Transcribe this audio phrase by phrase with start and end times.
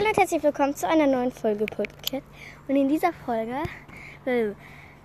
[0.00, 2.24] Hallo und herzlich willkommen zu einer neuen Folge Podcast.
[2.66, 3.54] Und in dieser Folge
[4.24, 4.56] will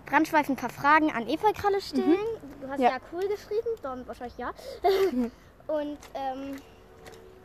[0.06, 2.16] Brandschweif ein paar Fragen an Eva Kralle stellen.
[2.62, 2.92] Du hast ja.
[2.92, 2.98] Ja.
[3.12, 4.54] cool geschrieben, dann wahrscheinlich ja.
[5.68, 6.56] und ähm,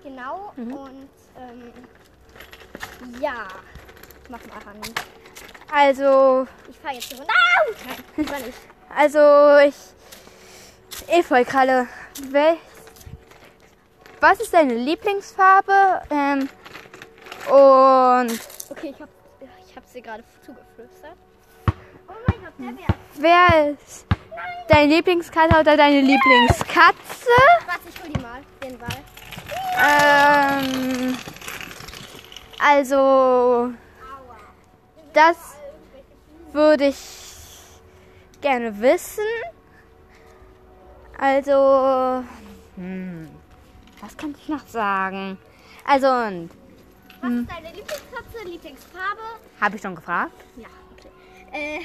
[0.05, 1.73] genau, und ähm,
[3.21, 3.49] ja,
[4.29, 4.81] mach mal an.
[5.75, 7.35] Also, Ich fahre jetzt hier runter.
[7.35, 7.73] Au!
[7.89, 8.59] Nein, lieber nicht.
[8.97, 11.09] also ich.
[11.09, 11.89] Efeukralle,
[12.31, 12.59] wel,
[14.21, 16.03] was ist deine Lieblingsfarbe?
[16.11, 16.49] Ähm,
[17.49, 19.09] und Okay, ich hab,
[19.69, 21.17] ich hab sie gerade zugeflüstert.
[22.09, 22.95] Oh mein Gott, der Bär.
[23.17, 24.07] wer ist
[24.69, 27.29] deine Lieblingskatze oder deine Lieblingskatze?
[27.67, 28.89] Warte, ich hol die mal, den Ball.
[29.83, 31.17] Ähm,
[32.59, 33.73] also,
[35.13, 35.37] das
[36.53, 36.97] würde ich
[38.41, 39.25] gerne wissen.
[41.19, 42.25] Also,
[42.77, 43.29] hm,
[44.01, 45.39] was kann ich noch sagen?
[45.87, 46.51] Also, und
[47.23, 49.21] Was ist deine Lieblingskatze, Lieblingsfarbe?
[49.61, 50.33] habe ich schon gefragt?
[50.57, 51.09] Ja, okay.
[51.53, 51.81] Äh,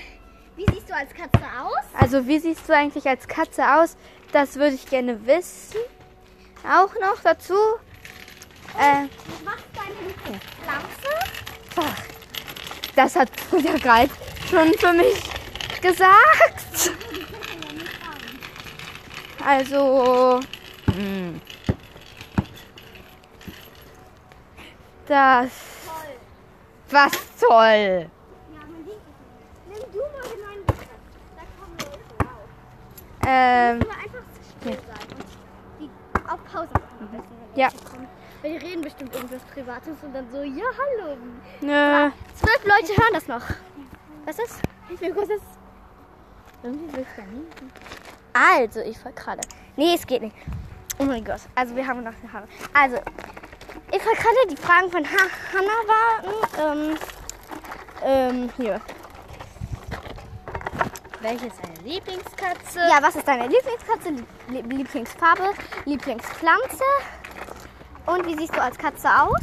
[0.55, 1.83] wie siehst du als Katze aus?
[1.99, 3.97] Also, wie siehst du eigentlich als Katze aus?
[4.31, 5.77] Das würde ich gerne wissen.
[6.63, 7.53] Auch noch dazu.
[8.79, 9.07] Äh,
[9.43, 11.09] Was ist deine Lieblingspflanze?
[11.77, 12.03] ach,
[12.95, 14.09] das hat der gerade
[14.49, 15.21] schon für mich
[15.81, 16.91] gesagt.
[19.47, 20.39] Also,
[20.95, 21.39] hm.
[25.07, 25.51] Das,
[26.89, 27.49] was toll.
[27.57, 30.79] Ja, mein Ding ist Nimm du mal den neuen Platz.
[31.35, 32.49] Da kommen wir unten rauf.
[33.27, 34.23] Ähm, Nur einfach
[34.59, 35.89] still sein und die
[36.29, 37.23] auf Pause machen wenn
[37.59, 37.69] Ja.
[38.41, 41.17] Weil die reden bestimmt irgendwas Privates und dann so, ja, hallo.
[41.61, 42.11] nö.
[42.35, 43.41] Zwölf Leute hören das noch.
[44.25, 44.61] Was ist?
[44.87, 45.43] Wie groß ist
[46.63, 47.45] Irgendwie willst du ja nie.
[48.33, 49.41] Also, ich war gerade.
[49.75, 50.35] Nee, es geht nicht.
[50.99, 51.41] Oh mein Gott.
[51.55, 52.47] Also, wir haben noch eine Haare.
[52.73, 52.97] Also,
[54.05, 55.81] war gerade die Fragen von ha Hannah
[56.61, 56.89] waren.
[56.91, 56.97] Ähm,
[58.03, 58.81] ähm, hier.
[61.21, 62.79] Welche ist deine Lieblingskatze?
[62.79, 64.09] Ja, was ist deine Lieblingskatze?
[64.49, 65.53] Lie Lieblingsfarbe?
[65.85, 66.83] Lieblingspflanze?
[68.05, 69.41] Und wie siehst du als Katze aus?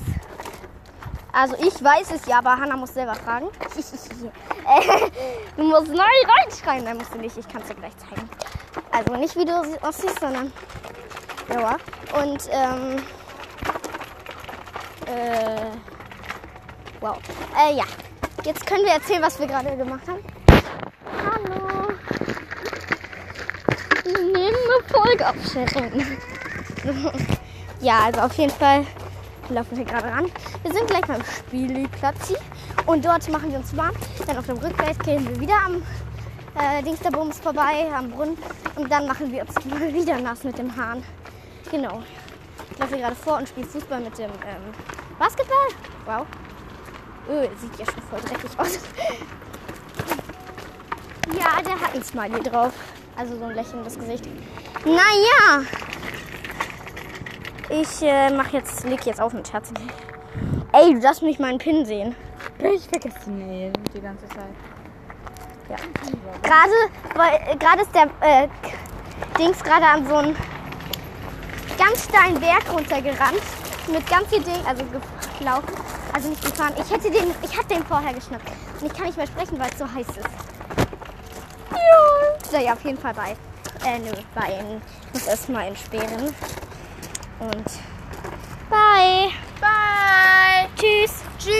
[1.32, 3.48] Also ich weiß es ja, aber Hannah muss selber fragen.
[4.64, 5.10] Äh,
[5.56, 6.04] du musst neu
[6.38, 6.84] reinschreien.
[6.84, 7.36] Nein, musst du nicht.
[7.36, 8.30] Ich kann es dir gleich zeigen.
[8.92, 10.52] Also nicht wie du sie- aussiehst, sondern...
[11.50, 11.76] Ja.
[12.22, 13.02] Und, ähm...
[15.12, 15.70] Äh...
[17.00, 17.18] Wow.
[17.58, 17.84] Äh, ja.
[18.44, 20.20] Jetzt können wir erzählen, was wir gerade gemacht haben.
[21.24, 21.88] Hallo.
[24.04, 26.18] Nimm eine Folge abschätzen.
[27.80, 28.86] ja, also auf jeden Fall
[29.48, 30.30] laufen wir gerade ran.
[30.62, 32.34] Wir sind gleich beim Spielplatz
[32.86, 33.94] und dort machen wir uns warm.
[34.26, 35.82] Dann auf dem Rückweg gehen wir wieder am
[36.58, 38.38] äh, Dingsterbums vorbei, am Brunnen.
[38.76, 41.04] Und dann machen wir uns mal wieder nass mit dem Hahn.
[41.70, 42.02] Genau.
[42.70, 44.72] Ich laufe gerade vor und spiele Fußball mit dem ähm,
[45.22, 45.68] Basketball.
[46.04, 46.26] Wow.
[47.30, 48.80] Öh, sieht ja schon voll dreckig aus.
[51.38, 52.72] Ja, der hat ein Smiley drauf.
[53.16, 54.24] Also so ein lächelndes Gesicht.
[54.84, 55.64] Naja.
[57.68, 59.76] Ich äh, mach jetzt, leg jetzt auf mit Scherzen.
[60.72, 62.16] Ey, du darfst mich meinen Pin sehen.
[62.58, 64.56] Ich vergesse Mail die ganze Zeit.
[65.68, 65.76] Ja.
[66.42, 66.72] Gerade,
[67.14, 68.48] weil, äh, gerade ist der äh,
[69.38, 70.36] Dings gerade an so einen
[71.78, 73.42] ganz steilen Berg runtergerannt.
[73.88, 74.84] Mit ganz viel Ding, also
[75.38, 75.74] gelaufen.
[76.12, 76.74] Also nicht gefahren.
[76.76, 78.48] Ich hätte den, ich hatte den vorher geschnappt.
[78.80, 80.28] Und ich kann nicht mehr sprechen, weil es so heiß ist.
[81.70, 82.50] Ja.
[82.50, 83.36] So, ja, auf jeden Fall bei.
[83.84, 84.62] Äh, nö, bei.
[85.08, 86.34] Ich muss erstmal entsperren.
[87.40, 87.66] Und.
[88.70, 89.30] Bye.
[89.60, 90.68] Bye!
[90.76, 91.22] Tschüss.